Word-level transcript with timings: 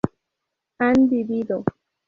han 0.79 1.07
vivido 1.09 1.63